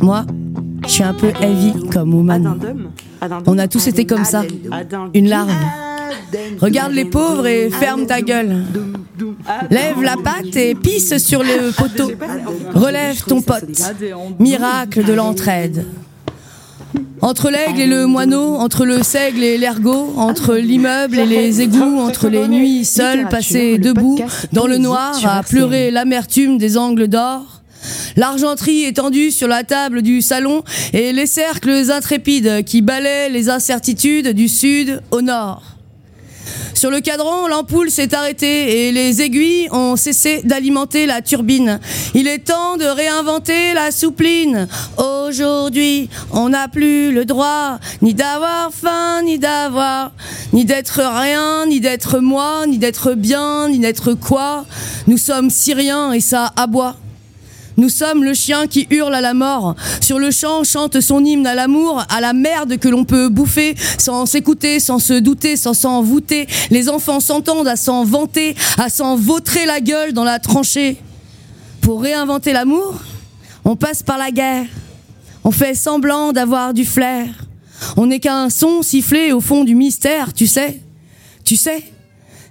Moi, 0.00 0.24
je 0.84 0.88
suis 0.88 1.02
un 1.02 1.14
peu 1.14 1.28
heavy 1.40 1.72
comme 1.92 2.14
woman. 2.14 2.58
On 3.46 3.58
a 3.58 3.68
tous 3.68 3.86
été 3.86 4.04
comme 4.04 4.24
ça, 4.24 4.42
une 5.14 5.28
larve. 5.28 5.50
Regarde 6.60 6.92
les 6.92 7.04
pauvres 7.04 7.46
et 7.46 7.70
ferme 7.70 8.06
ta 8.06 8.20
gueule. 8.20 8.64
Lève 9.70 10.02
la 10.02 10.16
patte 10.16 10.56
et 10.56 10.74
pisse 10.74 11.18
sur 11.18 11.42
le 11.42 11.72
poteau. 11.72 12.12
Relève 12.74 13.22
ton 13.24 13.42
pote. 13.42 13.64
Miracle 14.38 15.04
de 15.04 15.12
l'entraide. 15.12 15.84
Entre 17.20 17.50
l'aigle 17.50 17.80
et 17.80 17.86
le 17.86 18.06
moineau, 18.06 18.54
entre 18.54 18.84
le 18.84 19.02
seigle 19.02 19.42
et 19.42 19.58
l'ergot, 19.58 20.14
entre 20.16 20.54
l'immeuble 20.54 21.18
et 21.18 21.26
les 21.26 21.60
égouts, 21.60 21.98
entre 21.98 22.28
les 22.28 22.46
nuits 22.46 22.84
seules 22.84 23.28
passées 23.28 23.78
debout 23.78 24.18
dans 24.52 24.66
le 24.66 24.78
noir 24.78 25.14
à 25.26 25.42
pleurer 25.42 25.90
l'amertume 25.90 26.58
des 26.58 26.78
angles 26.78 27.08
d'or. 27.08 27.57
L'argenterie 28.16 28.84
étendue 28.84 29.30
sur 29.30 29.48
la 29.48 29.64
table 29.64 30.02
du 30.02 30.22
salon 30.22 30.62
et 30.92 31.12
les 31.12 31.26
cercles 31.26 31.90
intrépides 31.90 32.64
qui 32.64 32.82
balaient 32.82 33.28
les 33.28 33.48
incertitudes 33.48 34.28
du 34.28 34.48
sud 34.48 35.02
au 35.10 35.22
nord. 35.22 35.62
Sur 36.74 36.92
le 36.92 37.00
cadran, 37.00 37.48
l'ampoule 37.48 37.90
s'est 37.90 38.14
arrêtée 38.14 38.86
et 38.86 38.92
les 38.92 39.20
aiguilles 39.20 39.68
ont 39.72 39.96
cessé 39.96 40.42
d'alimenter 40.44 41.06
la 41.06 41.22
turbine. 41.22 41.80
Il 42.14 42.28
est 42.28 42.38
temps 42.38 42.76
de 42.76 42.84
réinventer 42.84 43.74
la 43.74 43.90
soupline. 43.90 44.68
Aujourd'hui, 44.96 46.08
on 46.30 46.50
n'a 46.50 46.68
plus 46.68 47.12
le 47.12 47.24
droit 47.24 47.80
ni 48.00 48.14
d'avoir 48.14 48.70
faim, 48.72 49.22
ni 49.24 49.40
d'avoir, 49.40 50.12
ni 50.52 50.64
d'être 50.64 51.00
rien, 51.02 51.66
ni 51.66 51.80
d'être 51.80 52.20
moi, 52.20 52.64
ni 52.68 52.78
d'être 52.78 53.14
bien, 53.14 53.68
ni 53.68 53.80
d'être 53.80 54.14
quoi. 54.14 54.64
Nous 55.08 55.18
sommes 55.18 55.50
Syriens 55.50 56.12
et 56.12 56.20
ça 56.20 56.52
aboie. 56.54 56.96
Nous 57.78 57.90
sommes 57.90 58.24
le 58.24 58.34
chien 58.34 58.66
qui 58.66 58.88
hurle 58.90 59.14
à 59.14 59.20
la 59.20 59.34
mort. 59.34 59.76
Sur 60.00 60.18
le 60.18 60.32
champ 60.32 60.64
chante 60.64 61.00
son 61.00 61.24
hymne 61.24 61.46
à 61.46 61.54
l'amour, 61.54 62.04
à 62.10 62.20
la 62.20 62.32
merde 62.32 62.76
que 62.76 62.88
l'on 62.88 63.04
peut 63.04 63.28
bouffer, 63.28 63.76
sans 63.98 64.26
s'écouter, 64.26 64.80
sans 64.80 64.98
se 64.98 65.12
douter, 65.12 65.56
sans 65.56 65.74
s'en 65.74 66.02
voûter. 66.02 66.48
Les 66.70 66.88
enfants 66.88 67.20
s'entendent 67.20 67.68
à 67.68 67.76
s'en 67.76 68.04
vanter, 68.04 68.56
à 68.78 68.88
s'en 68.88 69.14
vautrer 69.14 69.64
la 69.64 69.80
gueule 69.80 70.12
dans 70.12 70.24
la 70.24 70.40
tranchée. 70.40 70.96
Pour 71.80 72.02
réinventer 72.02 72.52
l'amour, 72.52 72.96
on 73.64 73.76
passe 73.76 74.02
par 74.02 74.18
la 74.18 74.32
guerre. 74.32 74.66
On 75.44 75.52
fait 75.52 75.76
semblant 75.76 76.32
d'avoir 76.32 76.74
du 76.74 76.84
flair. 76.84 77.28
On 77.96 78.06
n'est 78.06 78.18
qu'un 78.18 78.50
son 78.50 78.82
sifflé 78.82 79.30
au 79.30 79.40
fond 79.40 79.62
du 79.62 79.76
mystère, 79.76 80.32
tu 80.34 80.48
sais. 80.48 80.80
Tu 81.44 81.54
sais 81.54 81.84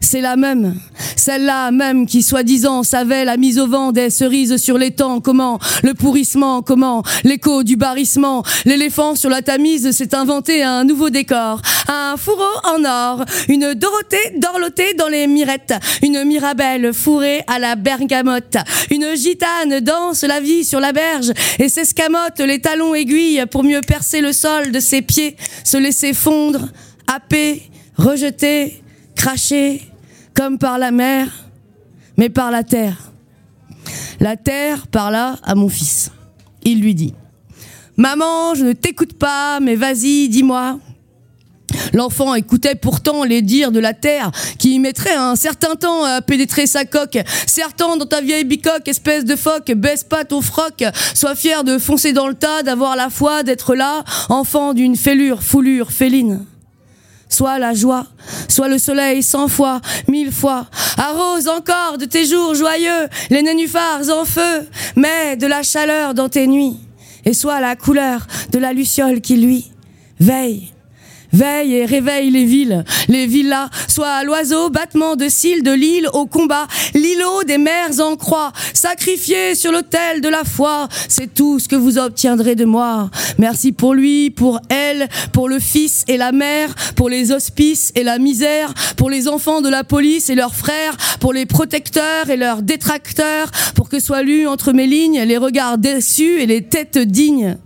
c'est 0.02 0.22
la 0.22 0.36
même, 0.36 0.76
celle-là 1.16 1.72
même 1.72 2.06
qui 2.06 2.23
soi-disant 2.23 2.84
savait 2.84 3.26
la 3.26 3.38
mise 3.38 3.59
au 3.59 3.67
vent 3.67 3.92
des 3.92 4.09
cerises 4.09 4.58
sur 4.58 4.78
l'étang, 4.78 5.20
comment 5.20 5.59
le 5.84 5.94
pourrissement, 5.94 6.62
comment 6.62 7.04
l'écho 7.23 7.64
du 7.64 7.76
barrissement, 7.76 8.44
l'éléphant 8.66 9.16
sur 9.16 9.30
la 9.30 9.42
tamise 9.42 9.92
s'est 9.92 10.16
inventé 10.16 10.64
un 10.64 10.84
nouveau 10.84 11.09
décor, 11.09 11.62
un 11.88 12.16
fourreau 12.17 12.44
en 12.64 12.84
or, 12.86 13.26
une 13.50 13.73
Dorothée 13.73 14.38
dorlotée 14.38 14.94
dans 14.94 15.08
les 15.08 15.28
mirettes, 15.28 15.73
une 16.02 16.23
Mirabelle 16.23 16.94
fourrée 16.94 17.44
à 17.48 17.59
la 17.59 17.76
bergamote, 17.76 18.58
une 18.92 19.16
gitane 19.16 19.80
danse 19.82 20.23
la 20.23 20.39
vie 20.39 20.64
sur 20.64 20.80
la 20.80 20.92
berge 20.92 21.32
et 21.59 21.70
s'escamote 21.70 22.39
les 22.39 22.59
talons 22.59 22.95
aiguilles 22.95 23.45
pour 23.52 23.64
mieux 23.64 23.82
percer 23.82 24.22
le 24.22 24.34
sol 24.34 24.72
de 24.72 24.80
ses 24.80 25.02
pieds, 25.02 25.36
se 25.64 25.78
laisser 25.78 26.14
fondre, 26.14 26.67
happer, 27.08 27.64
rejeter, 27.98 28.82
cracher, 29.18 29.82
comme 30.34 30.58
par 30.58 30.78
la 30.78 30.92
mer, 30.92 31.28
mais 32.16 32.30
par 32.30 32.52
la 32.52 32.64
terre. 32.64 33.12
La 34.20 34.38
terre 34.38 34.88
parla 34.88 35.38
à 35.44 35.56
mon 35.56 35.68
fils. 35.68 36.12
Il 36.64 36.82
lui 36.82 36.96
dit, 36.96 37.14
Maman, 37.98 38.54
je 38.56 38.64
ne 38.64 38.73
t'écoute 38.73 39.14
pas, 39.14 39.60
mais 39.60 39.76
vas-y, 39.76 40.30
dis-moi. 40.30 40.80
L'enfant 41.94 42.36
écoutait 42.36 42.76
pourtant 42.76 43.23
les 43.23 43.42
dires 43.42 43.72
de 43.72 43.80
la 43.80 43.94
terre 43.94 44.32
qui 44.60 44.76
y 44.76 44.80
mettrait 44.80 45.16
un 45.16 45.36
certain 45.36 45.76
temps 45.76 46.04
à 46.04 46.22
pénétrer 46.22 46.67
sa 46.67 46.86
coque. 46.86 47.17
Certain 47.45 47.98
dans 47.98 48.06
ta 48.06 48.22
vieille 48.22 48.45
bicoque, 48.45 48.88
espèce 48.88 49.26
de 49.26 49.36
phoque, 49.36 49.72
baisse 49.72 50.04
pas 50.04 50.26
ton 50.26 50.42
froc, 50.42 50.83
sois 51.14 51.36
fier 51.36 51.64
de 51.64 51.77
foncer 51.77 52.14
dans 52.14 52.27
le 52.27 52.36
tas, 52.36 52.64
d'avoir 52.64 52.95
la 52.95 53.10
foi, 53.10 53.44
d'être 53.44 53.76
là, 53.76 54.04
enfant 54.30 54.73
d'une 54.73 54.95
fêlure, 54.95 55.42
foulure, 55.42 55.92
féline 55.92 56.45
soit 57.30 57.60
la 57.60 57.73
joie, 57.73 58.05
soit 58.48 58.67
le 58.67 58.77
soleil 58.77 59.23
cent 59.23 59.48
fois, 59.48 59.82
mille 60.08 60.32
fois. 60.32 60.67
Arrose 60.98 61.48
encore 61.48 61.98
de 61.98 62.05
tes 62.05 62.26
jours 62.26 62.55
joyeux 62.55 63.08
les 63.30 63.42
nénuphars 63.42 64.10
en 64.10 64.26
feu, 64.26 64.67
mets 64.95 65.36
de 65.36 65.48
la 65.48 65.64
chaleur 65.64 66.14
dans 66.14 66.30
tes 66.30 66.48
nuits, 66.48 66.77
et 67.26 67.33
soit 67.33 67.60
la 67.60 67.76
couleur 67.76 68.26
de 68.52 68.60
la 68.60 68.73
luciole 68.73 69.21
qui 69.21 69.38
lui 69.38 69.71
veille 70.20 70.73
Veille 71.33 71.76
et 71.76 71.86
réveille 71.86 72.32
les 72.32 72.45
villes, 72.45 72.83
les 73.10 73.27
villas, 73.27 73.70
soit 73.88 74.23
l'oiseau, 74.23 74.70
battement 74.70 75.15
de 75.15 75.30
cils 75.30 75.64
de 75.64 75.71
l'île 75.71 76.10
au 76.14 76.26
combat, 76.26 76.67
l'îlot 76.93 77.43
des 77.45 77.58
mers 77.58 77.99
en 77.99 78.15
croix, 78.15 78.52
sacrifié 78.73 79.55
sur 79.55 79.71
l'autel 79.71 80.21
de 80.21 80.30
la 80.30 80.43
foi, 80.43 80.88
c'est 81.10 81.33
tout 81.33 81.60
ce 81.60 81.67
que 81.67 81.76
vous 81.76 81.98
obtiendrez 81.98 82.55
de 82.55 82.65
moi. 82.65 83.10
Merci 83.38 83.71
pour 83.71 83.93
lui, 83.93 84.30
pour 84.30 84.61
elle, 84.70 85.08
pour 85.33 85.49
le 85.49 85.60
fils 85.60 86.04
et 86.08 86.17
la 86.17 86.32
mère, 86.32 86.73
pour 86.95 87.10
les 87.10 87.32
hospices 87.32 87.92
et 87.95 88.04
la 88.04 88.20
misère, 88.20 88.73
pour 88.95 89.09
les 89.09 89.27
enfants 89.27 89.61
de 89.61 89.70
la 89.70 89.83
police 89.83 90.30
et 90.30 90.36
leurs 90.36 90.55
frères, 90.55 90.95
pour 91.20 91.33
les 91.33 91.45
protecteurs 91.45 92.30
et 92.30 92.38
leurs 92.38 92.61
détracteurs, 92.61 93.52
pour 93.76 93.89
que 93.89 93.99
soient 93.99 94.23
lus 94.23 94.48
entre 94.48 94.71
mes 94.71 94.88
lignes 94.88 95.21
les 95.21 95.38
regards 95.38 95.77
déçus 95.77 96.42
et 96.42 96.45
les 96.45 96.64
têtes 96.64 96.98
dignes 96.98 97.58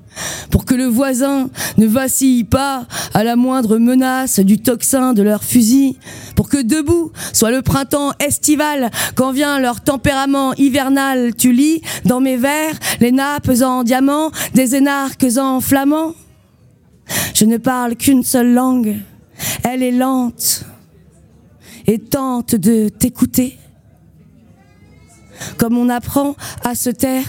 pour 0.49 0.65
que 0.65 0.75
le 0.75 0.85
voisin 0.85 1.49
ne 1.77 1.87
vacille 1.87 2.43
pas 2.43 2.85
à 3.13 3.23
la 3.23 3.35
moindre 3.35 3.77
menace 3.77 4.39
du 4.39 4.59
tocsin 4.59 5.13
de 5.13 5.23
leur 5.23 5.43
fusil, 5.43 5.97
pour 6.35 6.49
que 6.49 6.61
debout 6.61 7.11
soit 7.33 7.51
le 7.51 7.61
printemps 7.61 8.13
estival 8.19 8.91
quand 9.15 9.31
vient 9.31 9.59
leur 9.59 9.81
tempérament 9.81 10.53
hivernal, 10.55 11.35
tu 11.35 11.51
lis 11.51 11.81
dans 12.05 12.19
mes 12.19 12.37
vers 12.37 12.73
les 12.99 13.11
nappes 13.11 13.51
en 13.61 13.83
diamant, 13.83 14.31
des 14.53 14.75
énarques 14.75 15.25
en 15.37 15.61
flamand. 15.61 16.13
Je 17.33 17.45
ne 17.45 17.57
parle 17.57 17.95
qu'une 17.95 18.23
seule 18.23 18.53
langue, 18.53 18.97
elle 19.63 19.83
est 19.83 19.91
lente 19.91 20.65
et 21.87 21.99
tente 21.99 22.55
de 22.55 22.89
t'écouter. 22.89 23.57
Comme 25.57 25.77
on 25.77 25.89
apprend 25.89 26.35
à 26.63 26.75
se 26.75 26.89
taire 26.89 27.25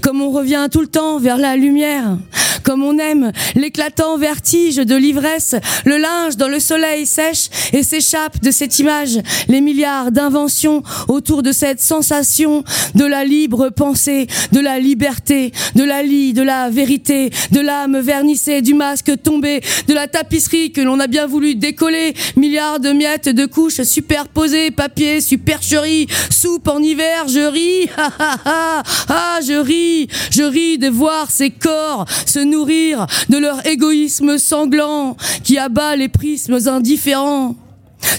comme 0.00 0.20
on 0.20 0.30
revient 0.30 0.68
tout 0.70 0.80
le 0.80 0.86
temps 0.86 1.18
vers 1.18 1.36
la 1.36 1.56
lumière, 1.56 2.16
comme 2.64 2.82
on 2.82 2.98
aime 2.98 3.30
l'éclatant 3.54 4.18
vertige 4.18 4.76
de 4.76 4.96
l'ivresse, 4.96 5.54
le 5.84 5.98
linge 5.98 6.36
dans 6.36 6.48
le 6.48 6.58
soleil 6.58 7.06
sèche 7.06 7.48
et 7.72 7.82
s'échappe 7.82 8.40
de 8.42 8.50
cette 8.50 8.78
image 8.78 9.18
les 9.48 9.60
milliards 9.60 10.10
d'inventions 10.10 10.82
autour 11.08 11.42
de 11.42 11.52
cette 11.52 11.80
sensation 11.80 12.64
de 12.94 13.04
la 13.04 13.24
libre 13.24 13.68
pensée, 13.68 14.26
de 14.52 14.60
la 14.60 14.78
liberté, 14.78 15.52
de 15.74 15.84
la 15.84 16.02
lie, 16.02 16.32
de 16.32 16.42
la 16.42 16.70
vérité, 16.70 17.30
de 17.52 17.60
l'âme 17.60 18.00
vernissée, 18.00 18.62
du 18.62 18.74
masque 18.74 19.12
tombé, 19.22 19.60
de 19.86 19.94
la 19.94 20.08
tapisserie 20.08 20.72
que 20.72 20.80
l'on 20.80 20.98
a 21.00 21.06
bien 21.06 21.26
voulu 21.26 21.54
décoller, 21.54 22.14
milliards 22.36 22.80
de 22.80 22.90
miettes 22.90 23.28
de 23.28 23.46
couches 23.46 23.82
superposées, 23.82 24.70
papier, 24.70 25.20
supercherie, 25.20 26.06
soupe 26.30 26.68
en 26.68 26.80
hiver, 26.80 27.28
je 27.28 27.46
ris, 27.46 27.88
ah, 28.46 28.82
je 29.46 29.54
ris, 29.54 30.08
je 30.30 30.42
ris 30.42 30.78
de 30.78 30.88
voir 30.88 31.30
ces 31.30 31.50
corps 31.50 32.06
se 32.26 32.38
de 32.54 33.38
leur 33.38 33.66
égoïsme 33.66 34.38
sanglant 34.38 35.16
qui 35.42 35.58
abat 35.58 35.96
les 35.96 36.08
prismes 36.08 36.58
indifférents. 36.66 37.56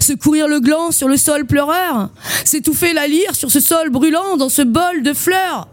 Secourir 0.01 0.47
le 0.47 0.59
gland 0.59 0.91
sur 0.91 1.07
le 1.07 1.17
sol 1.17 1.45
pleureur, 1.45 2.09
s'étouffer 2.43 2.93
la 2.93 3.07
lyre 3.07 3.35
sur 3.35 3.51
ce 3.51 3.59
sol 3.59 3.89
brûlant 3.89 4.35
dans 4.37 4.49
ce 4.49 4.61
bol 4.61 5.03
de 5.03 5.13
fleurs. 5.13 5.67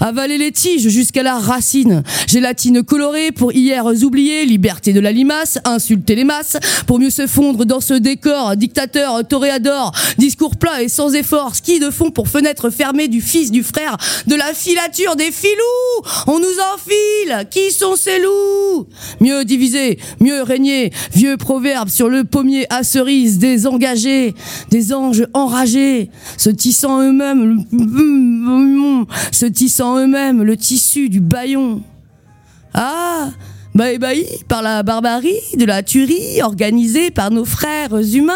Avaler 0.00 0.38
les 0.38 0.52
tiges 0.52 0.88
jusqu'à 0.88 1.22
la 1.22 1.38
racine. 1.38 2.02
Gélatine 2.26 2.82
colorée 2.82 3.32
pour 3.32 3.52
hier 3.52 3.84
oublier, 3.84 4.44
liberté 4.44 4.92
de 4.92 5.00
la 5.00 5.12
limace, 5.12 5.58
insulter 5.64 6.14
les 6.14 6.24
masses, 6.24 6.56
pour 6.86 6.98
mieux 6.98 7.10
se 7.10 7.26
fondre 7.26 7.64
dans 7.64 7.80
ce 7.80 7.94
décor, 7.94 8.56
dictateur, 8.56 9.26
toréador, 9.26 9.92
discours 10.18 10.56
plat 10.56 10.82
et 10.82 10.88
sans 10.88 11.14
effort, 11.14 11.54
ski 11.56 11.80
de 11.80 11.90
fond 11.90 12.10
pour 12.10 12.28
fenêtre 12.28 12.70
fermée 12.70 13.08
du 13.08 13.20
fils, 13.20 13.50
du 13.50 13.62
frère, 13.62 13.96
de 14.26 14.34
la 14.34 14.54
filature 14.54 15.16
des 15.16 15.32
filous. 15.32 16.06
On 16.26 16.38
nous 16.38 16.46
enfile. 16.74 17.46
Qui 17.50 17.72
sont 17.72 17.96
ces 17.96 18.18
loups? 18.20 18.86
Mieux 19.20 19.44
diviser, 19.44 19.98
mieux 20.20 20.42
régner. 20.42 20.92
Vieux 21.12 21.36
proverbe 21.36 21.88
sur 21.88 22.08
le 22.08 22.24
pommier 22.24 22.66
à 22.70 22.82
cerise, 22.82 23.38
des 23.38 23.66
engagés, 23.66 24.34
des 24.70 24.92
anges 24.92 25.26
enragés, 25.34 26.10
se 26.36 26.50
tissant 26.50 27.00
eux-mêmes, 27.02 27.64
se 29.38 29.46
tissant 29.46 29.98
eux-mêmes 29.98 30.42
le 30.42 30.56
tissu 30.56 31.08
du 31.08 31.20
baillon. 31.20 31.80
Ah 32.74 33.28
bah 33.72 33.92
ébahi 33.92 34.26
par 34.48 34.62
la 34.62 34.82
barbarie 34.82 35.38
de 35.56 35.64
la 35.64 35.84
tuerie 35.84 36.42
organisée 36.42 37.12
par 37.12 37.30
nos 37.30 37.44
frères 37.44 37.94
humains. 37.94 38.34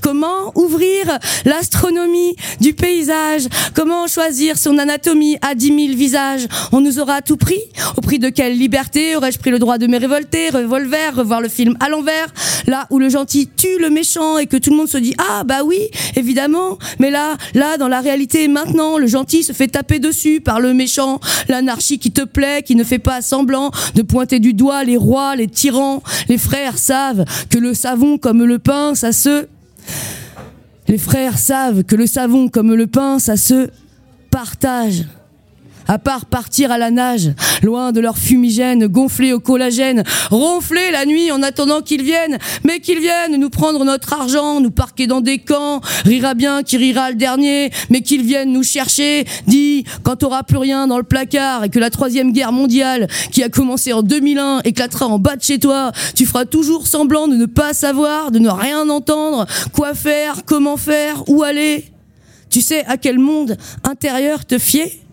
Comment 0.00 0.52
ouvrir 0.78 1.18
l'astronomie 1.44 2.36
du 2.60 2.72
paysage. 2.72 3.48
Comment 3.74 4.06
choisir 4.06 4.56
son 4.56 4.78
anatomie 4.78 5.36
à 5.42 5.54
dix 5.54 5.72
mille 5.72 5.96
visages? 5.96 6.46
On 6.72 6.80
nous 6.80 7.00
aura 7.00 7.20
tout 7.20 7.36
pris 7.36 7.60
Au 7.96 8.00
prix 8.00 8.18
de 8.18 8.28
quelle 8.28 8.56
liberté 8.56 9.16
aurais-je 9.16 9.38
pris 9.38 9.50
le 9.50 9.58
droit 9.58 9.78
de 9.78 9.86
me 9.86 9.98
révolter, 9.98 10.50
revolver, 10.50 11.16
revoir 11.16 11.40
le 11.40 11.48
film 11.48 11.76
à 11.80 11.88
l'envers? 11.88 12.32
Là 12.66 12.86
où 12.90 12.98
le 12.98 13.08
gentil 13.08 13.48
tue 13.48 13.78
le 13.80 13.90
méchant 13.90 14.38
et 14.38 14.46
que 14.46 14.56
tout 14.56 14.70
le 14.70 14.76
monde 14.76 14.88
se 14.88 14.98
dit 14.98 15.14
ah 15.18 15.42
bah 15.44 15.64
oui 15.64 15.80
évidemment. 16.14 16.78
Mais 17.00 17.10
là 17.10 17.36
là 17.54 17.76
dans 17.76 17.88
la 17.88 18.00
réalité 18.00 18.46
maintenant 18.46 18.98
le 18.98 19.06
gentil 19.06 19.42
se 19.42 19.52
fait 19.52 19.68
taper 19.68 19.98
dessus 19.98 20.40
par 20.40 20.60
le 20.60 20.74
méchant. 20.74 21.18
L'anarchie 21.48 21.98
qui 21.98 22.12
te 22.12 22.22
plaît 22.22 22.62
qui 22.62 22.76
ne 22.76 22.84
fait 22.84 23.00
pas 23.00 23.20
semblant 23.20 23.72
de 23.96 24.02
pointer 24.02 24.38
du 24.38 24.54
doigt 24.54 24.84
les 24.84 24.96
rois 24.96 25.34
les 25.34 25.48
tyrans. 25.48 26.02
Les 26.28 26.38
frères 26.38 26.78
savent 26.78 27.24
que 27.50 27.58
le 27.58 27.74
savon 27.74 28.16
comme 28.18 28.44
le 28.44 28.60
pain 28.60 28.94
ça 28.94 29.12
se 29.12 29.46
les 30.88 30.98
frères 30.98 31.38
savent 31.38 31.84
que 31.84 31.96
le 31.96 32.06
savon 32.06 32.48
comme 32.48 32.74
le 32.74 32.86
pain 32.86 33.18
ça 33.18 33.36
se 33.36 33.70
partage 34.30 35.04
à 35.88 35.98
part 35.98 36.26
partir 36.26 36.70
à 36.70 36.78
la 36.78 36.90
nage, 36.90 37.30
loin 37.62 37.92
de 37.92 38.00
leur 38.00 38.18
fumigène, 38.18 38.86
gonflés 38.86 39.32
au 39.32 39.40
collagène, 39.40 40.04
ronfler 40.30 40.90
la 40.92 41.06
nuit 41.06 41.32
en 41.32 41.42
attendant 41.42 41.80
qu'ils 41.80 42.02
viennent, 42.02 42.38
mais 42.64 42.80
qu'ils 42.80 43.00
viennent 43.00 43.36
nous 43.36 43.50
prendre 43.50 43.84
notre 43.84 44.12
argent, 44.12 44.60
nous 44.60 44.70
parquer 44.70 45.06
dans 45.06 45.22
des 45.22 45.38
camps, 45.38 45.80
rira 46.04 46.34
bien 46.34 46.62
qui 46.62 46.76
rira 46.76 47.10
le 47.10 47.16
dernier, 47.16 47.70
mais 47.88 48.02
qu'ils 48.02 48.22
viennent 48.22 48.52
nous 48.52 48.62
chercher, 48.62 49.24
dis, 49.46 49.84
quand 50.02 50.16
t'auras 50.16 50.42
plus 50.42 50.58
rien 50.58 50.86
dans 50.86 50.98
le 50.98 51.04
placard 51.04 51.64
et 51.64 51.70
que 51.70 51.78
la 51.78 51.90
troisième 51.90 52.32
guerre 52.32 52.52
mondiale, 52.52 53.08
qui 53.32 53.42
a 53.42 53.48
commencé 53.48 53.92
en 53.92 54.02
2001, 54.02 54.60
éclatera 54.64 55.06
en 55.06 55.18
bas 55.18 55.36
de 55.36 55.42
chez 55.42 55.58
toi, 55.58 55.92
tu 56.14 56.26
feras 56.26 56.44
toujours 56.44 56.86
semblant 56.86 57.28
de 57.28 57.36
ne 57.36 57.46
pas 57.46 57.72
savoir, 57.72 58.30
de 58.30 58.38
ne 58.38 58.50
rien 58.50 58.88
entendre, 58.90 59.46
quoi 59.72 59.94
faire, 59.94 60.44
comment 60.44 60.76
faire, 60.76 61.24
où 61.28 61.42
aller? 61.42 61.86
Tu 62.50 62.60
sais 62.60 62.84
à 62.86 62.96
quel 62.96 63.18
monde 63.18 63.56
intérieur 63.84 64.44
te 64.44 64.58
fier? 64.58 65.07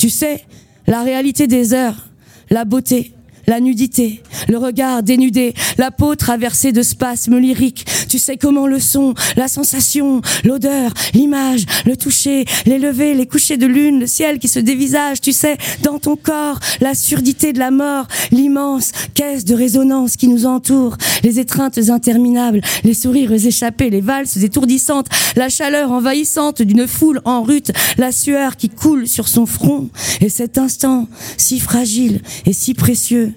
Tu 0.00 0.08
sais, 0.08 0.46
la 0.86 1.02
réalité 1.02 1.46
des 1.46 1.74
heures, 1.74 2.08
la 2.48 2.64
beauté, 2.64 3.12
la 3.50 3.58
nudité, 3.58 4.22
le 4.48 4.58
regard 4.58 5.02
dénudé, 5.02 5.54
la 5.76 5.90
peau 5.90 6.14
traversée 6.14 6.70
de 6.70 6.82
spasmes 6.82 7.36
lyriques. 7.38 7.84
Tu 8.08 8.20
sais 8.20 8.36
comment 8.36 8.68
le 8.68 8.78
son, 8.78 9.14
la 9.36 9.48
sensation, 9.48 10.22
l'odeur, 10.44 10.92
l'image, 11.14 11.66
le 11.84 11.96
toucher, 11.96 12.44
les 12.64 12.78
levées, 12.78 13.12
les 13.12 13.26
couchers 13.26 13.56
de 13.56 13.66
lune, 13.66 13.98
le 13.98 14.06
ciel 14.06 14.38
qui 14.38 14.46
se 14.46 14.60
dévisage. 14.60 15.20
Tu 15.20 15.32
sais, 15.32 15.58
dans 15.82 15.98
ton 15.98 16.14
corps, 16.14 16.60
la 16.80 16.94
surdité 16.94 17.52
de 17.52 17.58
la 17.58 17.72
mort, 17.72 18.06
l'immense 18.30 18.92
caisse 19.14 19.44
de 19.44 19.56
résonance 19.56 20.14
qui 20.16 20.28
nous 20.28 20.46
entoure, 20.46 20.96
les 21.24 21.40
étreintes 21.40 21.90
interminables, 21.90 22.60
les 22.84 22.94
sourires 22.94 23.32
échappés, 23.32 23.90
les 23.90 24.00
valses 24.00 24.44
étourdissantes, 24.44 25.08
la 25.34 25.48
chaleur 25.48 25.90
envahissante 25.90 26.62
d'une 26.62 26.86
foule 26.86 27.20
en 27.24 27.42
rute, 27.42 27.72
la 27.98 28.12
sueur 28.12 28.56
qui 28.56 28.68
coule 28.68 29.08
sur 29.08 29.26
son 29.26 29.44
front. 29.44 29.90
Et 30.20 30.28
cet 30.28 30.56
instant, 30.56 31.08
si 31.36 31.58
fragile 31.58 32.20
et 32.46 32.52
si 32.52 32.74
précieux, 32.74 33.34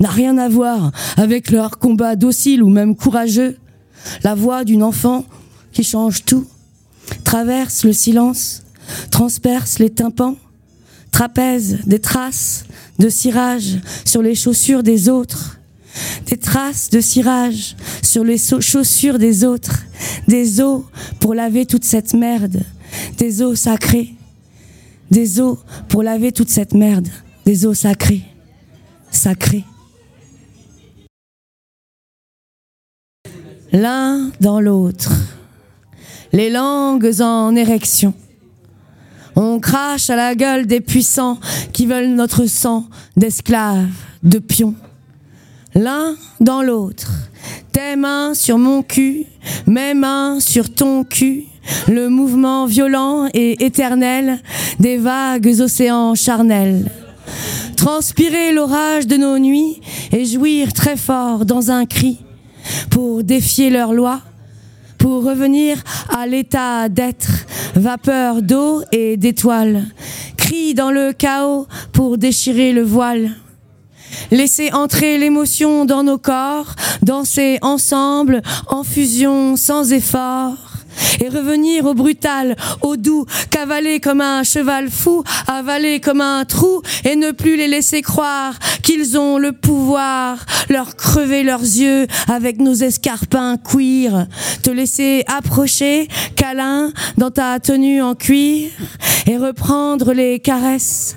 n'a 0.00 0.10
rien 0.10 0.38
à 0.38 0.48
voir 0.48 0.92
avec 1.16 1.50
leur 1.50 1.78
combat 1.78 2.16
docile 2.16 2.62
ou 2.62 2.68
même 2.68 2.96
courageux. 2.96 3.56
La 4.22 4.34
voix 4.34 4.64
d'une 4.64 4.82
enfant 4.82 5.24
qui 5.72 5.82
change 5.82 6.24
tout, 6.24 6.46
traverse 7.24 7.84
le 7.84 7.92
silence, 7.92 8.62
transperce 9.10 9.78
les 9.78 9.90
tympans, 9.90 10.36
trapèze 11.10 11.80
des 11.86 11.98
traces 11.98 12.64
de 12.98 13.08
cirage 13.08 13.78
sur 14.04 14.22
les 14.22 14.34
chaussures 14.34 14.82
des 14.82 15.08
autres, 15.08 15.58
des 16.26 16.36
traces 16.36 16.90
de 16.90 17.00
cirage 17.00 17.76
sur 18.02 18.24
les 18.24 18.38
chaussures 18.38 19.18
des 19.18 19.44
autres, 19.44 19.82
des 20.28 20.60
eaux 20.60 20.84
pour 21.20 21.34
laver 21.34 21.66
toute 21.66 21.84
cette 21.84 22.14
merde, 22.14 22.62
des 23.18 23.42
eaux 23.42 23.54
sacrées, 23.54 24.14
des 25.10 25.40
eaux 25.40 25.58
pour 25.88 26.02
laver 26.02 26.32
toute 26.32 26.50
cette 26.50 26.74
merde, 26.74 27.08
des 27.44 27.66
eaux 27.66 27.74
sacrées, 27.74 28.24
sacrées. 29.10 29.64
L'un 33.76 34.30
dans 34.40 34.58
l'autre, 34.58 35.12
les 36.32 36.48
langues 36.48 37.20
en 37.20 37.54
érection. 37.54 38.14
On 39.36 39.60
crache 39.60 40.08
à 40.08 40.16
la 40.16 40.34
gueule 40.34 40.66
des 40.66 40.80
puissants 40.80 41.38
qui 41.74 41.84
veulent 41.84 42.14
notre 42.14 42.46
sang 42.46 42.86
d'esclaves, 43.18 43.90
de 44.22 44.38
pions. 44.38 44.74
L'un 45.74 46.16
dans 46.40 46.62
l'autre, 46.62 47.12
tes 47.72 47.96
mains 47.96 48.32
sur 48.32 48.56
mon 48.56 48.82
cul, 48.82 49.26
mes 49.66 49.92
mains 49.92 50.40
sur 50.40 50.72
ton 50.72 51.04
cul, 51.04 51.44
le 51.86 52.08
mouvement 52.08 52.64
violent 52.64 53.28
et 53.34 53.62
éternel 53.62 54.40
des 54.80 54.96
vagues 54.96 55.54
océans 55.60 56.14
charnels. 56.14 56.90
Transpirer 57.76 58.52
l'orage 58.52 59.06
de 59.06 59.18
nos 59.18 59.38
nuits 59.38 59.82
et 60.12 60.24
jouir 60.24 60.72
très 60.72 60.96
fort 60.96 61.44
dans 61.44 61.70
un 61.70 61.84
cri 61.84 62.20
pour 62.90 63.24
défier 63.24 63.70
leurs 63.70 63.92
lois, 63.92 64.20
pour 64.98 65.24
revenir 65.24 65.78
à 66.16 66.26
l'état 66.26 66.88
d'être, 66.88 67.46
vapeur 67.74 68.42
d'eau 68.42 68.82
et 68.92 69.16
d'étoiles, 69.16 69.84
cri 70.36 70.74
dans 70.74 70.90
le 70.90 71.12
chaos 71.12 71.66
pour 71.92 72.18
déchirer 72.18 72.72
le 72.72 72.82
voile. 72.82 73.30
Laisser 74.30 74.72
entrer 74.72 75.18
l'émotion 75.18 75.84
dans 75.84 76.02
nos 76.02 76.18
corps, 76.18 76.74
danser 77.02 77.58
ensemble, 77.62 78.42
en 78.68 78.82
fusion 78.82 79.56
sans 79.56 79.92
effort 79.92 80.75
et 81.20 81.28
revenir 81.28 81.84
au 81.84 81.94
brutal, 81.94 82.56
au 82.82 82.96
doux, 82.96 83.26
cavaler 83.50 84.00
comme 84.00 84.20
un 84.20 84.42
cheval 84.42 84.90
fou, 84.90 85.22
avaler 85.46 86.00
comme 86.00 86.20
un 86.20 86.44
trou 86.44 86.82
et 87.04 87.16
ne 87.16 87.30
plus 87.30 87.56
les 87.56 87.68
laisser 87.68 88.02
croire 88.02 88.54
qu'ils 88.82 89.18
ont 89.18 89.38
le 89.38 89.52
pouvoir, 89.52 90.38
leur 90.68 90.96
crever 90.96 91.42
leurs 91.42 91.60
yeux 91.60 92.06
avec 92.28 92.58
nos 92.58 92.74
escarpins 92.74 93.56
cuir, 93.56 94.26
te 94.62 94.70
laisser 94.70 95.24
approcher, 95.26 96.08
câlin, 96.36 96.92
dans 97.16 97.30
ta 97.30 97.58
tenue 97.60 98.02
en 98.02 98.14
cuir 98.14 98.70
et 99.26 99.36
reprendre 99.36 100.12
les 100.12 100.38
caresses 100.40 101.16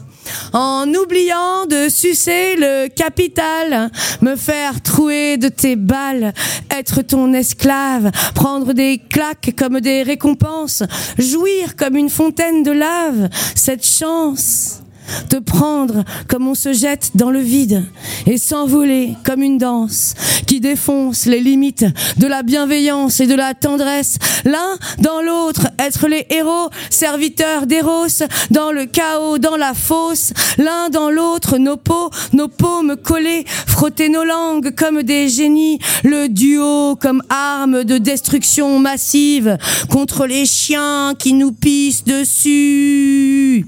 en 0.54 0.88
oubliant 0.94 1.66
de 1.66 1.90
sucer 1.90 2.56
le 2.56 2.88
capital, 2.88 3.92
me 4.22 4.36
faire 4.36 4.82
trouer 4.82 5.38
de 5.38 5.50
tes 5.50 5.76
balles, 5.76 6.34
être 6.72 7.02
ton 7.02 7.34
esclave, 7.34 8.12
prendre 8.36 8.74
des 8.74 8.98
claques 8.98 9.54
comme 9.58 9.80
des 9.80 10.04
récompenses, 10.04 10.84
jouir 11.18 11.76
comme 11.76 11.96
une 11.96 12.10
fontaine 12.10 12.64
de 12.64 12.72
lave, 12.72 13.30
cette 13.56 13.86
chance 13.86 14.82
te 15.30 15.38
prendre 15.38 16.04
comme 16.28 16.48
on 16.48 16.56
se 16.56 16.74
jette 16.74 17.12
dans 17.16 17.32
le 17.32 17.40
vide 17.40 17.84
et 18.26 18.38
s'envoler 18.38 19.16
comme 19.24 19.42
une 19.42 19.58
danse 19.58 20.14
qui 20.48 20.60
défonce 20.60 21.26
les 21.26 21.42
limites 21.42 21.86
de 22.18 22.28
la 22.28 22.44
bienveillance 22.44 23.20
et 23.20 23.28
de 23.28 23.36
la 23.36 23.54
tendresse. 23.54 24.18
L'un 24.46 24.78
dans 25.00 25.22
l'autre, 25.22 25.68
être 25.78 26.08
les 26.08 26.26
héros, 26.30 26.70
serviteurs 26.90 27.68
d'Eros, 27.68 28.24
dans 28.52 28.72
le 28.72 28.86
chaos, 28.86 29.38
dans 29.38 29.58
la 29.58 29.74
fosse. 29.74 30.34
L'un 30.58 30.90
dans 30.90 31.10
l'autre, 31.10 31.58
nos 31.58 31.78
peaux, 31.78 32.10
nos 32.34 32.48
paumes 32.48 32.96
collées, 32.96 33.46
frotter 33.68 34.10
nos 34.10 34.24
langues 34.24 34.74
comme 34.76 35.04
des 35.04 35.30
génies. 35.30 35.80
Le 36.04 36.28
duo 36.28 36.96
comme 36.96 37.22
arme 37.30 37.84
de 37.84 37.98
destruction 37.98 38.80
massive 38.80 39.58
contre 39.90 40.26
les 40.26 40.46
chiens 40.46 41.14
qui 41.18 41.34
nous 41.34 41.52
pissent 41.52 42.04
dessus. 42.04 43.68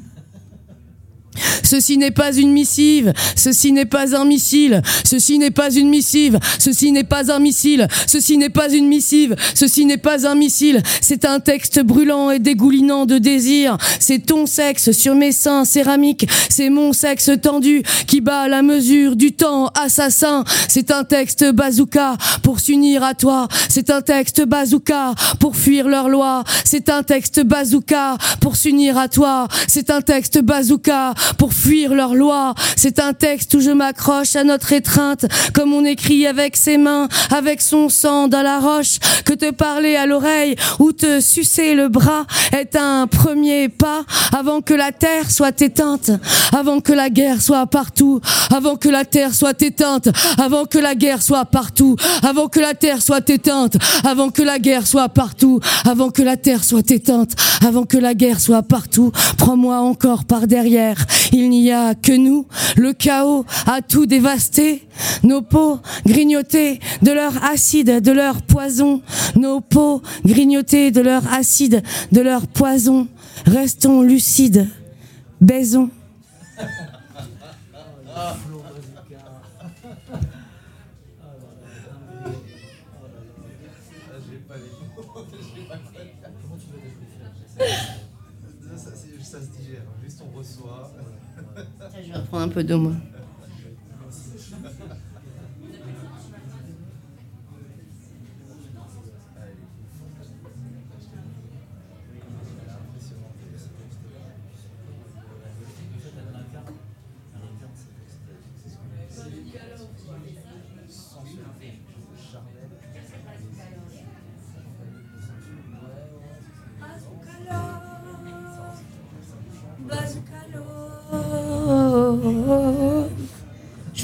Ceci 1.63 1.97
n'est 1.97 2.11
pas 2.11 2.33
une 2.33 2.51
missive, 2.51 3.13
ceci 3.35 3.71
n'est 3.71 3.85
pas 3.85 4.15
un 4.15 4.25
missile, 4.25 4.81
ceci 5.03 5.39
n'est 5.39 5.51
pas 5.51 5.73
une 5.73 5.89
missive, 5.89 6.39
ceci 6.59 6.91
n'est 6.91 7.03
pas 7.03 7.31
un 7.31 7.39
missile, 7.39 7.87
ceci 8.07 8.37
n'est 8.37 8.49
pas 8.49 8.69
une 8.69 8.87
missive, 8.87 9.35
ceci 9.53 9.85
n'est 9.85 9.97
pas 9.97 10.27
un 10.27 10.35
missile, 10.35 10.81
c'est 11.01 11.25
un 11.25 11.39
texte 11.39 11.81
brûlant 11.81 12.31
et 12.31 12.39
dégoulinant 12.39 13.05
de 13.05 13.17
désir, 13.17 13.77
c'est 13.99 14.25
ton 14.25 14.45
sexe 14.45 14.91
sur 14.91 15.15
mes 15.15 15.31
seins 15.31 15.65
céramiques, 15.65 16.27
c'est 16.49 16.69
mon 16.69 16.93
sexe 16.93 17.31
tendu 17.41 17.83
qui 18.07 18.21
bat 18.21 18.47
la 18.47 18.61
mesure 18.61 19.15
du 19.15 19.33
temps 19.33 19.67
assassin, 19.67 20.43
c'est 20.67 20.91
un 20.91 21.03
texte 21.03 21.51
bazooka 21.51 22.17
pour 22.43 22.59
s'unir 22.59 23.03
à 23.03 23.13
toi, 23.13 23.47
c'est 23.69 23.89
un 23.89 24.01
texte 24.01 24.45
bazooka 24.45 25.13
pour 25.39 25.55
fuir 25.55 25.87
leur 25.87 26.09
loi, 26.09 26.43
c'est 26.65 26.89
un 26.89 27.03
texte 27.03 27.43
bazooka 27.43 28.17
pour 28.39 28.55
s'unir 28.55 28.97
à 28.97 29.07
toi, 29.07 29.47
c'est 29.67 29.89
un 29.89 30.01
texte 30.01 30.41
bazooka 30.41 31.13
pour 31.37 31.53
fuir 31.53 31.93
leurs 31.93 32.15
lois. 32.15 32.53
C'est 32.75 32.99
un 32.99 33.13
texte 33.13 33.53
où 33.53 33.59
je 33.59 33.71
m'accroche 33.71 34.35
à 34.35 34.43
notre 34.43 34.73
étreinte, 34.73 35.25
comme 35.53 35.73
on 35.73 35.85
écrit 35.85 36.25
avec 36.27 36.57
ses 36.57 36.77
mains, 36.77 37.07
avec 37.29 37.61
son 37.61 37.89
sang 37.89 38.27
dans 38.27 38.41
la 38.41 38.59
roche, 38.59 38.99
que 39.25 39.33
te 39.33 39.51
parler 39.51 39.95
à 39.95 40.05
l'oreille 40.05 40.55
ou 40.79 40.91
te 40.91 41.19
sucer 41.19 41.73
le 41.73 41.89
bras 41.89 42.25
est 42.51 42.75
un 42.75 43.07
premier 43.07 43.69
pas 43.69 44.03
avant 44.37 44.61
que 44.61 44.73
la 44.73 44.91
terre 44.91 45.29
soit 45.29 45.61
éteinte, 45.61 46.11
avant 46.57 46.79
que 46.79 46.93
la 46.93 47.09
guerre 47.09 47.41
soit 47.41 47.65
partout, 47.67 48.21
avant 48.53 48.75
que 48.75 48.89
la 48.89 49.05
terre 49.05 49.33
soit 49.33 49.61
éteinte, 49.61 50.09
avant 50.37 50.65
que 50.65 50.77
la 50.77 50.95
guerre 50.95 51.21
soit 51.21 51.45
partout, 51.45 51.95
avant 52.23 52.47
que 52.47 52.59
la 52.59 52.73
terre 52.73 53.01
soit 53.01 53.29
éteinte, 53.29 53.77
avant 54.03 54.29
que 54.29 54.41
la 54.41 54.59
guerre 54.59 54.87
soit 54.87 55.09
partout, 55.09 55.59
avant 55.85 56.09
que 56.09 56.21
la 56.21 56.37
terre 56.37 56.63
soit 56.63 56.89
éteinte, 56.91 57.31
avant 57.65 57.83
que 57.83 57.97
la 57.97 58.13
guerre 58.13 58.39
soit 58.39 58.63
partout. 58.63 59.11
Prends-moi 59.37 59.77
encore 59.77 60.25
par 60.25 60.47
derrière. 60.47 60.97
Il 61.31 61.49
n'y 61.49 61.71
a 61.71 61.95
que 61.95 62.11
nous. 62.11 62.47
Le 62.75 62.93
chaos 62.93 63.45
a 63.67 63.81
tout 63.81 64.05
dévasté. 64.05 64.87
Nos 65.23 65.41
peaux 65.41 65.79
grignotées 66.05 66.79
de 67.01 67.11
leur 67.11 67.43
acide, 67.43 68.01
de 68.01 68.11
leur 68.11 68.41
poison. 68.41 69.01
Nos 69.35 69.61
peaux 69.61 70.01
grignotées 70.25 70.91
de 70.91 71.01
leur 71.01 71.31
acide, 71.33 71.83
de 72.11 72.21
leur 72.21 72.47
poison. 72.47 73.07
Restons 73.45 74.01
lucides. 74.01 74.67
Baisons. 75.39 75.89
Je 92.03 92.13
vais 92.13 92.25
prendre 92.27 92.43
un 92.43 92.49
peu 92.49 92.63
d'eau, 92.63 92.79
moi. 92.79 92.93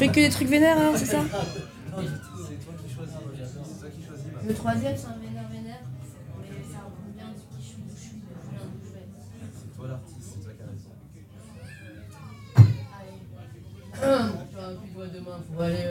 Fais 0.08 0.14
que 0.14 0.28
des 0.28 0.30
trucs 0.30 0.48
vénères, 0.48 0.78
hein, 0.78 0.94
c'est 0.96 1.06
ça 1.06 1.24
Le 4.48 4.54
troisième, 4.54 4.96
c'est 4.96 5.08
un 5.08 5.18
vénère 5.18 5.50
vénère. 5.50 5.82
Mais 6.40 6.64
ça 6.72 6.80
reprend 6.86 7.10
bien 7.16 7.28
du 7.30 7.42
qui 7.42 7.62
je 7.62 7.68
suis, 7.68 7.84
je 7.90 8.00
suis, 8.00 8.22
C'est 9.54 9.76
toi 9.76 9.88
l'artiste, 9.88 10.18
c'est 10.22 10.44
toi 10.44 10.54
qui 10.56 10.62
as 10.64 10.68
raison. 10.72 10.92
Allez. 13.00 13.18
Tu 14.50 14.56
vois, 14.56 14.68
plus 14.94 15.10
de 15.10 15.20
demain, 15.20 15.38
faut 15.54 15.62
aller 15.62 15.84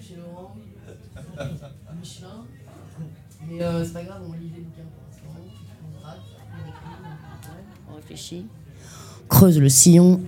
chez 0.00 0.16
Laurent, 0.16 0.56
Michelin. 1.98 2.44
Mais 3.46 3.62
euh, 3.62 3.84
c'est 3.84 3.92
pas 3.92 4.04
grave, 4.04 4.22
on 4.28 4.32
lit 4.32 4.52
les 4.54 4.62
bouquins 4.62 4.82
pour 4.82 5.02
l'instant. 5.06 5.28
On 6.52 6.68
écrit, 6.68 6.88
on 7.90 7.96
réfléchit. 7.96 8.46
Creuse 9.28 9.58
le 9.58 9.68
sillon. 9.68 10.20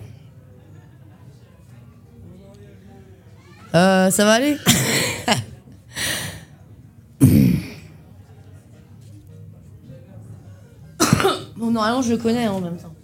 Euh, 3.76 4.10
ça 4.10 4.24
va 4.24 4.32
aller? 4.32 4.56
Bon, 11.56 11.70
normalement, 11.70 12.02
je 12.02 12.12
le 12.12 12.18
connais 12.18 12.48
en 12.48 12.60
même 12.60 12.76
temps. 12.76 12.94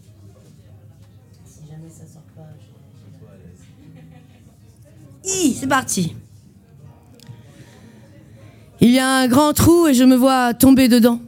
Si 1.47 1.61
jamais 1.67 1.89
ça 1.89 2.05
sort 2.07 2.23
pas, 2.37 2.49
je... 5.25 5.53
c'est 5.59 5.67
parti. 5.67 6.15
Il 8.81 8.91
y 8.91 8.99
a 8.99 9.09
un 9.09 9.27
grand 9.27 9.55
trou 9.55 9.87
et 9.89 9.95
je 9.95 10.05
me 10.05 10.17
vois 10.17 10.53
tomber 10.53 10.89
dedans. 10.89 11.19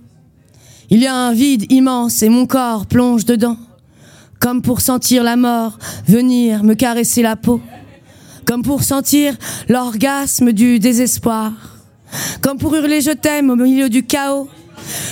Il 0.90 1.00
y 1.00 1.06
a 1.06 1.14
un 1.14 1.32
vide 1.32 1.70
immense 1.72 2.22
et 2.22 2.28
mon 2.28 2.46
corps 2.46 2.84
plonge 2.86 3.24
dedans. 3.24 3.56
Comme 4.38 4.60
pour 4.60 4.82
sentir 4.82 5.22
la 5.22 5.36
mort 5.36 5.78
venir 6.06 6.62
me 6.62 6.74
caresser 6.74 7.22
la 7.22 7.36
peau 7.36 7.62
comme 8.46 8.62
pour 8.62 8.82
sentir 8.82 9.34
l'orgasme 9.68 10.52
du 10.52 10.78
désespoir, 10.78 11.52
comme 12.40 12.58
pour 12.58 12.74
hurler 12.74 13.00
je 13.00 13.10
t'aime 13.10 13.50
au 13.50 13.56
milieu 13.56 13.88
du 13.88 14.04
chaos. 14.04 14.48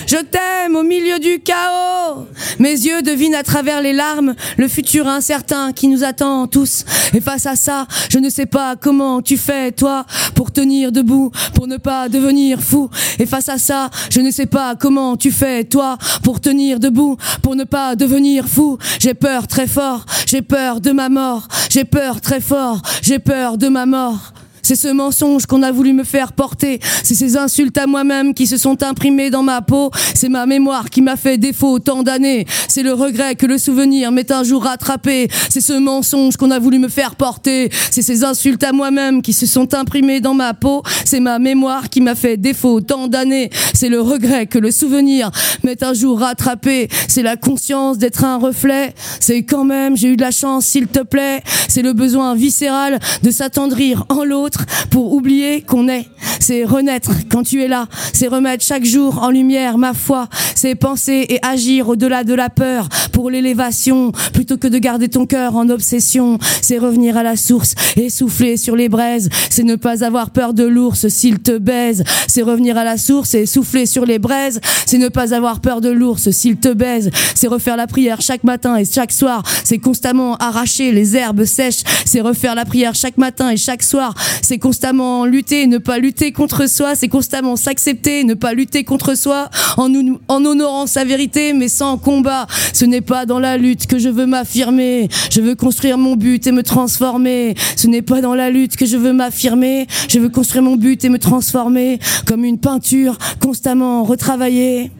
Je 0.07 0.17
t'aime 0.17 0.75
au 0.75 0.83
milieu 0.83 1.19
du 1.19 1.39
chaos. 1.39 2.27
Mes 2.59 2.71
yeux 2.71 3.01
devinent 3.01 3.35
à 3.35 3.43
travers 3.43 3.81
les 3.81 3.93
larmes 3.93 4.35
le 4.57 4.67
futur 4.67 5.07
incertain 5.07 5.73
qui 5.73 5.87
nous 5.87 6.03
attend 6.03 6.47
tous. 6.47 6.85
Et 7.13 7.21
face 7.21 7.45
à 7.45 7.55
ça, 7.55 7.87
je 8.09 8.19
ne 8.19 8.29
sais 8.29 8.45
pas 8.45 8.75
comment 8.75 9.21
tu 9.21 9.37
fais, 9.37 9.71
toi, 9.71 10.05
pour 10.35 10.51
tenir 10.51 10.91
debout, 10.91 11.31
pour 11.53 11.67
ne 11.67 11.77
pas 11.77 12.09
devenir 12.09 12.61
fou. 12.61 12.89
Et 13.19 13.25
face 13.25 13.49
à 13.49 13.57
ça, 13.57 13.89
je 14.09 14.21
ne 14.21 14.31
sais 14.31 14.45
pas 14.45 14.75
comment 14.75 15.17
tu 15.17 15.31
fais, 15.31 15.63
toi, 15.63 15.97
pour 16.23 16.39
tenir 16.39 16.79
debout, 16.79 17.17
pour 17.41 17.55
ne 17.55 17.63
pas 17.63 17.95
devenir 17.95 18.47
fou. 18.47 18.77
J'ai 18.99 19.13
peur 19.13 19.47
très 19.47 19.67
fort, 19.67 20.05
j'ai 20.25 20.41
peur 20.41 20.81
de 20.81 20.91
ma 20.91 21.09
mort, 21.09 21.47
j'ai 21.69 21.83
peur 21.83 22.21
très 22.21 22.41
fort, 22.41 22.81
j'ai 23.01 23.19
peur 23.19 23.57
de 23.57 23.67
ma 23.67 23.85
mort. 23.85 24.33
C'est 24.63 24.77
ce 24.77 24.87
mensonge 24.87 25.45
qu'on 25.45 25.61
a 25.61 25.73
voulu 25.73 25.91
me 25.91 26.05
faire 26.05 26.31
porter. 26.31 26.79
C'est 27.03 27.15
ces 27.15 27.35
insultes 27.35 27.77
à 27.77 27.85
moi-même 27.85 28.33
qui 28.33 28.47
se 28.47 28.55
sont 28.55 28.81
imprimées 28.81 29.29
dans 29.29 29.43
ma 29.43 29.61
peau. 29.61 29.91
C'est 30.15 30.29
ma 30.29 30.45
mémoire 30.45 30.89
qui 30.89 31.01
m'a 31.01 31.17
fait 31.17 31.37
défaut 31.37 31.79
tant 31.79 32.01
d'années. 32.01 32.45
C'est 32.69 32.81
le 32.81 32.93
regret 32.93 33.35
que 33.35 33.45
le 33.45 33.57
souvenir 33.57 34.13
m'est 34.13 34.31
un 34.31 34.43
jour 34.43 34.63
rattrapé. 34.63 35.27
C'est 35.49 35.59
ce 35.59 35.73
mensonge 35.73 36.37
qu'on 36.37 36.49
a 36.49 36.59
voulu 36.59 36.79
me 36.79 36.87
faire 36.87 37.15
porter. 37.15 37.69
C'est 37.91 38.01
ces 38.01 38.23
insultes 38.23 38.63
à 38.63 38.71
moi-même 38.71 39.21
qui 39.21 39.33
se 39.33 39.45
sont 39.45 39.73
imprimées 39.73 40.21
dans 40.21 40.33
ma 40.33 40.53
peau. 40.53 40.81
C'est 41.03 41.19
ma 41.19 41.39
mémoire 41.39 41.89
qui 41.89 41.99
m'a 41.99 42.15
fait 42.15 42.37
défaut 42.37 42.79
tant 42.79 43.09
d'années. 43.09 43.49
C'est 43.73 43.89
le 43.89 43.99
regret 43.99 44.47
que 44.47 44.59
le 44.59 44.71
souvenir 44.71 45.29
m'est 45.63 45.83
un 45.83 45.93
jour 45.93 46.19
rattrapé. 46.19 46.87
C'est 47.09 47.21
la 47.21 47.35
conscience 47.35 47.97
d'être 47.97 48.23
un 48.23 48.37
reflet. 48.37 48.93
C'est 49.19 49.43
quand 49.43 49.65
même, 49.65 49.97
j'ai 49.97 50.07
eu 50.07 50.15
de 50.15 50.21
la 50.21 50.31
chance, 50.31 50.67
s'il 50.67 50.87
te 50.87 50.99
plaît. 50.99 51.43
C'est 51.67 51.81
le 51.81 51.91
besoin 51.91 52.33
viscéral 52.33 52.99
de 53.23 53.29
s'attendrir 53.29 54.05
en 54.07 54.23
l'autre 54.23 54.52
pour 54.89 55.13
oublier 55.13 55.61
qu'on 55.61 55.87
est. 55.87 56.07
C'est 56.39 56.65
renaître 56.65 57.11
quand 57.29 57.43
tu 57.43 57.63
es 57.63 57.69
là. 57.69 57.87
C'est 58.11 58.27
remettre 58.27 58.65
chaque 58.65 58.83
jour 58.83 59.23
en 59.23 59.29
lumière 59.29 59.77
ma 59.77 59.93
foi. 59.93 60.27
C'est 60.55 60.75
penser 60.75 61.25
et 61.29 61.39
agir 61.41 61.87
au-delà 61.87 62.25
de 62.25 62.33
la 62.33 62.49
peur 62.49 62.89
pour 63.13 63.29
l'élévation 63.29 64.11
plutôt 64.33 64.57
que 64.57 64.67
de 64.67 64.77
garder 64.77 65.07
ton 65.07 65.25
cœur 65.25 65.55
en 65.55 65.69
obsession. 65.69 66.37
C'est 66.61 66.77
revenir 66.77 67.15
à 67.15 67.23
la 67.23 67.37
source 67.37 67.75
et 67.95 68.09
souffler 68.09 68.57
sur 68.57 68.75
les 68.75 68.89
braises. 68.89 69.29
C'est 69.49 69.63
ne 69.63 69.75
pas 69.75 70.03
avoir 70.03 70.31
peur 70.31 70.53
de 70.53 70.65
l'ours 70.65 71.07
s'il 71.07 71.39
te 71.39 71.57
baise. 71.57 72.03
C'est 72.27 72.41
revenir 72.41 72.77
à 72.77 72.83
la 72.83 72.97
source 72.97 73.35
et 73.35 73.45
souffler 73.45 73.85
sur 73.85 74.05
les 74.05 74.19
braises. 74.19 74.59
C'est 74.85 74.97
ne 74.97 75.07
pas 75.07 75.33
avoir 75.33 75.61
peur 75.61 75.79
de 75.79 75.89
l'ours 75.89 76.29
s'il 76.31 76.57
te 76.57 76.73
baise. 76.73 77.09
C'est 77.35 77.47
refaire 77.47 77.77
la 77.77 77.87
prière 77.87 78.19
chaque 78.19 78.43
matin 78.43 78.75
et 78.75 78.85
chaque 78.85 79.13
soir. 79.13 79.43
C'est 79.63 79.79
constamment 79.79 80.35
arracher 80.37 80.91
les 80.91 81.15
herbes 81.15 81.45
sèches. 81.45 81.83
C'est 82.05 82.21
refaire 82.21 82.55
la 82.55 82.65
prière 82.65 82.95
chaque 82.95 83.17
matin 83.17 83.49
et 83.49 83.57
chaque 83.57 83.83
soir 83.83 84.13
c'est 84.45 84.59
constamment 84.59 85.25
lutter, 85.25 85.67
ne 85.67 85.77
pas 85.77 85.97
lutter 85.97 86.31
contre 86.31 86.69
soi, 86.69 86.95
c'est 86.95 87.07
constamment 87.07 87.55
s'accepter, 87.55 88.23
ne 88.23 88.33
pas 88.33 88.53
lutter 88.53 88.83
contre 88.83 89.15
soi, 89.15 89.49
en, 89.77 89.91
en 90.27 90.45
honorant 90.45 90.87
sa 90.87 91.03
vérité, 91.05 91.53
mais 91.53 91.67
sans 91.67 91.97
combat. 91.97 92.47
Ce 92.73 92.85
n'est 92.85 93.01
pas 93.01 93.25
dans 93.25 93.39
la 93.39 93.57
lutte 93.57 93.87
que 93.87 93.97
je 93.97 94.09
veux 94.09 94.25
m'affirmer, 94.25 95.09
je 95.31 95.41
veux 95.41 95.55
construire 95.55 95.97
mon 95.97 96.15
but 96.15 96.45
et 96.47 96.51
me 96.51 96.63
transformer. 96.63 97.55
Ce 97.75 97.87
n'est 97.87 98.01
pas 98.01 98.21
dans 98.21 98.35
la 98.35 98.49
lutte 98.49 98.75
que 98.75 98.85
je 98.85 98.97
veux 98.97 99.13
m'affirmer, 99.13 99.87
je 100.09 100.19
veux 100.19 100.29
construire 100.29 100.63
mon 100.63 100.75
but 100.75 101.03
et 101.03 101.09
me 101.09 101.19
transformer, 101.19 101.99
comme 102.25 102.43
une 102.45 102.59
peinture 102.59 103.17
constamment 103.39 104.03
retravaillée. 104.03 104.91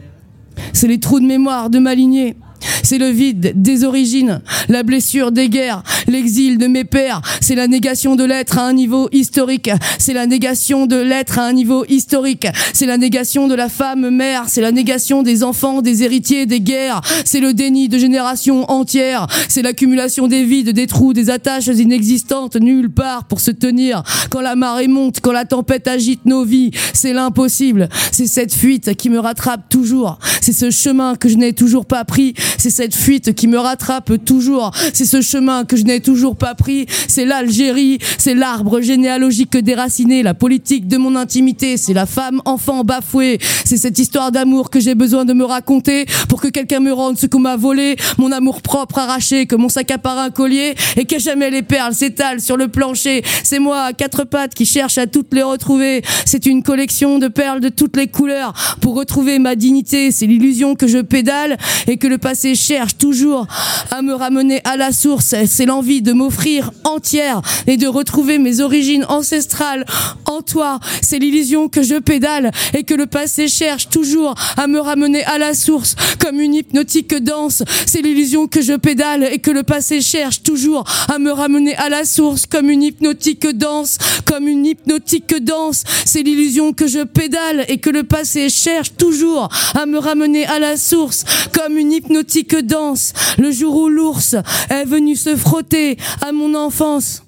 C'est 0.72 0.88
les 0.88 1.00
trous 1.00 1.20
de 1.20 1.26
mémoire 1.26 1.70
de 1.70 1.78
ma 1.78 1.94
lignée 1.94 2.36
c'est 2.82 2.98
le 2.98 3.08
vide 3.08 3.52
des 3.56 3.84
origines, 3.84 4.40
la 4.68 4.82
blessure 4.82 5.32
des 5.32 5.48
guerres, 5.48 5.82
l'exil 6.06 6.58
de 6.58 6.66
mes 6.66 6.84
pères. 6.84 7.20
C'est 7.40 7.54
la 7.54 7.68
négation 7.68 8.16
de 8.16 8.24
l'être 8.24 8.58
à 8.58 8.66
un 8.66 8.72
niveau 8.72 9.08
historique. 9.12 9.70
C'est 9.98 10.12
la 10.12 10.26
négation 10.26 10.86
de 10.86 10.96
l'être 10.96 11.38
à 11.38 11.46
un 11.46 11.52
niveau 11.52 11.84
historique. 11.88 12.46
C'est 12.72 12.86
la 12.86 12.98
négation 12.98 13.48
de 13.48 13.54
la 13.54 13.68
femme 13.68 14.10
mère. 14.10 14.44
C'est 14.48 14.60
la 14.60 14.72
négation 14.72 15.22
des 15.22 15.42
enfants, 15.42 15.82
des 15.82 16.02
héritiers, 16.02 16.46
des 16.46 16.60
guerres. 16.60 17.00
C'est 17.24 17.40
le 17.40 17.54
déni 17.54 17.88
de 17.88 17.98
générations 17.98 18.70
entières. 18.70 19.26
C'est 19.48 19.62
l'accumulation 19.62 20.26
des 20.26 20.44
vides, 20.44 20.70
des 20.70 20.86
trous, 20.86 21.12
des 21.12 21.30
attaches 21.30 21.66
inexistantes 21.66 22.56
nulle 22.56 22.90
part 22.90 23.24
pour 23.24 23.40
se 23.40 23.50
tenir. 23.50 24.02
Quand 24.30 24.40
la 24.40 24.56
marée 24.56 24.88
monte, 24.88 25.20
quand 25.20 25.32
la 25.32 25.44
tempête 25.44 25.88
agite 25.88 26.24
nos 26.26 26.44
vies, 26.44 26.70
c'est 26.92 27.12
l'impossible. 27.12 27.88
C'est 28.12 28.26
cette 28.26 28.54
fuite 28.54 28.94
qui 28.96 29.10
me 29.10 29.18
rattrape 29.18 29.68
toujours. 29.68 30.18
C'est 30.40 30.52
ce 30.52 30.70
chemin 30.70 31.16
que 31.16 31.28
je 31.28 31.36
n'ai 31.36 31.52
toujours 31.52 31.86
pas 31.86 32.04
pris 32.04 32.34
C'est 32.58 32.70
cette 32.70 32.94
fuite 32.94 33.34
qui 33.34 33.48
me 33.48 33.58
rattrape 33.58 34.24
toujours. 34.24 34.70
C'est 34.92 35.04
ce 35.04 35.20
chemin 35.20 35.64
que 35.64 35.76
je 35.76 35.84
n'ai 35.84 36.00
toujours 36.00 36.36
pas 36.36 36.54
pris. 36.54 36.86
C'est 37.08 37.24
l'Algérie, 37.24 37.98
c'est 38.18 38.34
l'arbre 38.34 38.80
généalogique 38.80 39.56
déraciné, 39.56 40.22
la 40.22 40.34
politique 40.34 40.88
de 40.88 40.96
mon 40.96 41.16
intimité, 41.16 41.76
c'est 41.76 41.94
la 41.94 42.06
femme 42.06 42.40
enfant 42.44 42.84
bafouée. 42.84 43.38
C'est 43.64 43.76
cette 43.76 43.98
histoire 43.98 44.32
d'amour 44.32 44.70
que 44.70 44.80
j'ai 44.80 44.94
besoin 44.94 45.24
de 45.24 45.32
me 45.32 45.44
raconter 45.44 46.06
pour 46.28 46.40
que 46.40 46.48
quelqu'un 46.48 46.80
me 46.80 46.92
rende 46.92 47.18
ce 47.18 47.26
qu'on 47.26 47.40
m'a 47.40 47.56
volé, 47.56 47.96
mon 48.18 48.32
amour 48.32 48.62
propre 48.62 48.98
arraché, 48.98 49.46
que 49.46 49.56
mon 49.56 49.68
sac 49.68 49.90
à 49.90 49.98
part 49.98 50.18
un 50.18 50.30
collier 50.30 50.74
et 50.96 51.04
que 51.04 51.18
jamais 51.18 51.50
les 51.50 51.62
perles 51.62 51.94
s'étalent 51.94 52.40
sur 52.40 52.56
le 52.56 52.68
plancher. 52.68 53.22
C'est 53.42 53.58
moi 53.58 53.82
à 53.82 53.92
quatre 53.92 54.24
pattes 54.24 54.54
qui 54.54 54.66
cherche 54.66 54.98
à 54.98 55.06
toutes 55.06 55.32
les 55.32 55.42
retrouver. 55.42 56.02
C'est 56.24 56.46
une 56.46 56.62
collection 56.62 57.18
de 57.18 57.28
perles 57.28 57.60
de 57.60 57.68
toutes 57.68 57.96
les 57.96 58.08
couleurs 58.08 58.52
pour 58.80 58.94
retrouver 58.94 59.38
ma 59.38 59.56
dignité. 59.56 60.10
C'est 60.10 60.26
l'illusion 60.26 60.74
que 60.74 60.86
je 60.86 60.98
pédale 60.98 61.56
et 61.86 61.96
que 61.96 62.06
le 62.06 62.18
passé 62.18 62.43
cherche 62.52 62.98
toujours 62.98 63.46
à 63.90 64.02
me 64.02 64.12
ramener 64.12 64.60
à 64.64 64.76
la 64.76 64.92
source. 64.92 65.34
C'est 65.46 65.64
l'envie 65.64 66.02
de 66.02 66.12
m'offrir 66.12 66.70
entière 66.84 67.40
et 67.66 67.78
de 67.78 67.86
retrouver 67.86 68.38
mes 68.38 68.60
origines 68.60 69.06
ancestrales 69.08 69.86
en 70.26 70.42
toi. 70.42 70.80
C'est 71.00 71.18
l'illusion 71.18 71.68
que 71.68 71.82
je 71.82 71.96
pédale 71.96 72.50
et 72.74 72.82
que 72.82 72.94
le 72.94 73.06
passé 73.06 73.48
cherche 73.48 73.88
toujours 73.88 74.34
à 74.56 74.66
me 74.66 74.80
ramener 74.80 75.24
à 75.24 75.38
la 75.38 75.54
source 75.54 75.94
comme 76.18 76.40
une 76.40 76.54
hypnotique 76.54 77.14
danse. 77.14 77.62
C'est 77.86 78.02
l'illusion 78.02 78.46
que 78.46 78.60
je 78.60 78.74
pédale 78.74 79.24
et 79.24 79.38
que 79.38 79.50
le 79.50 79.62
passé 79.62 80.00
cherche 80.00 80.42
toujours 80.42 80.84
à 81.08 81.18
me 81.18 81.30
ramener 81.32 81.74
à 81.76 81.88
la 81.88 82.04
source 82.04 82.46
comme 82.46 82.68
une 82.68 82.82
hypnotique 82.82 83.46
danse, 83.46 83.98
comme 84.26 84.48
une 84.48 84.66
hypnotique 84.66 85.34
danse. 85.42 85.84
C'est 86.04 86.22
l'illusion 86.22 86.72
que 86.72 86.86
je 86.86 87.04
pédale 87.04 87.64
et 87.68 87.78
que 87.78 87.90
le 87.90 88.02
passé 88.02 88.48
cherche 88.50 88.96
toujours 88.96 89.48
à 89.74 89.86
me 89.86 89.98
ramener 89.98 90.46
à 90.46 90.58
la 90.58 90.76
source 90.76 91.24
comme 91.52 91.78
une 91.78 91.92
hypnotique 91.92 92.33
danse. 92.42 93.12
Le 93.38 93.50
jour 93.50 93.76
où 93.76 93.88
l'ours 93.88 94.34
est 94.70 94.84
venu 94.84 95.16
se 95.16 95.36
frotter 95.36 95.96
à 96.20 96.32
mon 96.32 96.54
enfance. 96.54 97.24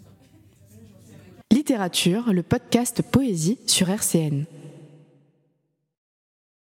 Littérature, 1.52 2.32
le 2.32 2.42
podcast 2.42 3.02
Poésie 3.02 3.58
sur 3.66 3.88
RCN. 3.88 4.46